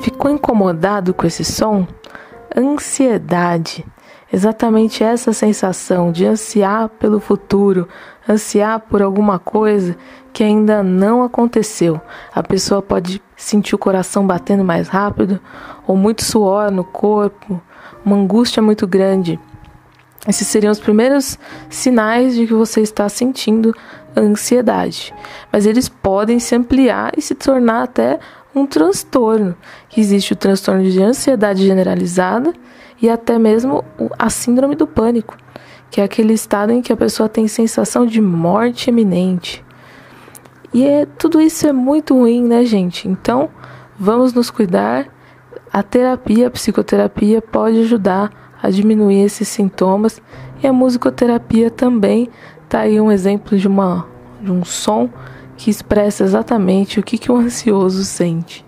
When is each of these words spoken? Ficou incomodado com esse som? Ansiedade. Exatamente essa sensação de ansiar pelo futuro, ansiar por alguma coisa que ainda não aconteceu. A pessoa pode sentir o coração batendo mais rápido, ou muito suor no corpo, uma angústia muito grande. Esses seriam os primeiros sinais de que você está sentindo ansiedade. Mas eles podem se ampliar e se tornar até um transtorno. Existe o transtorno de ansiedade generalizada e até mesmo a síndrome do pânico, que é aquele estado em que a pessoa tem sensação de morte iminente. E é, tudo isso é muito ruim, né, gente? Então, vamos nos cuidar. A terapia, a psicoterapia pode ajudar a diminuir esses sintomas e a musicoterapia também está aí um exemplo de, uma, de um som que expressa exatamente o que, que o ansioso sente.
Ficou 0.00 0.30
incomodado 0.30 1.12
com 1.12 1.26
esse 1.26 1.44
som? 1.44 1.86
Ansiedade. 2.56 3.84
Exatamente 4.32 5.02
essa 5.02 5.32
sensação 5.32 6.12
de 6.12 6.26
ansiar 6.26 6.88
pelo 6.88 7.18
futuro, 7.18 7.88
ansiar 8.28 8.80
por 8.80 9.02
alguma 9.02 9.38
coisa 9.38 9.96
que 10.32 10.44
ainda 10.44 10.82
não 10.82 11.22
aconteceu. 11.22 12.00
A 12.32 12.42
pessoa 12.42 12.82
pode 12.82 13.22
sentir 13.36 13.74
o 13.74 13.78
coração 13.78 14.26
batendo 14.26 14.64
mais 14.64 14.86
rápido, 14.88 15.40
ou 15.86 15.96
muito 15.96 16.22
suor 16.22 16.70
no 16.70 16.84
corpo, 16.84 17.60
uma 18.04 18.16
angústia 18.16 18.62
muito 18.62 18.86
grande. 18.86 19.40
Esses 20.26 20.46
seriam 20.46 20.70
os 20.70 20.80
primeiros 20.80 21.38
sinais 21.70 22.34
de 22.34 22.46
que 22.46 22.52
você 22.52 22.82
está 22.82 23.08
sentindo 23.08 23.74
ansiedade. 24.16 25.14
Mas 25.50 25.64
eles 25.64 25.88
podem 25.88 26.38
se 26.38 26.54
ampliar 26.54 27.12
e 27.16 27.22
se 27.22 27.34
tornar 27.34 27.84
até 27.84 28.18
um 28.58 28.66
transtorno. 28.66 29.56
Existe 29.96 30.32
o 30.32 30.36
transtorno 30.36 30.82
de 30.82 31.02
ansiedade 31.02 31.66
generalizada 31.66 32.52
e 33.00 33.08
até 33.08 33.38
mesmo 33.38 33.84
a 34.18 34.28
síndrome 34.28 34.74
do 34.74 34.86
pânico, 34.86 35.36
que 35.90 36.00
é 36.00 36.04
aquele 36.04 36.32
estado 36.32 36.72
em 36.72 36.82
que 36.82 36.92
a 36.92 36.96
pessoa 36.96 37.28
tem 37.28 37.48
sensação 37.48 38.04
de 38.04 38.20
morte 38.20 38.90
iminente. 38.90 39.64
E 40.72 40.84
é, 40.84 41.06
tudo 41.06 41.40
isso 41.40 41.66
é 41.66 41.72
muito 41.72 42.14
ruim, 42.14 42.44
né, 42.44 42.64
gente? 42.64 43.08
Então, 43.08 43.48
vamos 43.98 44.32
nos 44.34 44.50
cuidar. 44.50 45.08
A 45.72 45.82
terapia, 45.82 46.48
a 46.48 46.50
psicoterapia 46.50 47.40
pode 47.40 47.80
ajudar 47.80 48.30
a 48.62 48.70
diminuir 48.70 49.22
esses 49.24 49.48
sintomas 49.48 50.20
e 50.62 50.66
a 50.66 50.72
musicoterapia 50.72 51.70
também 51.70 52.28
está 52.64 52.80
aí 52.80 53.00
um 53.00 53.10
exemplo 53.10 53.56
de, 53.56 53.68
uma, 53.68 54.06
de 54.40 54.50
um 54.50 54.64
som 54.64 55.08
que 55.58 55.70
expressa 55.70 56.24
exatamente 56.24 57.00
o 57.00 57.02
que, 57.02 57.18
que 57.18 57.30
o 57.30 57.36
ansioso 57.36 58.04
sente. 58.04 58.64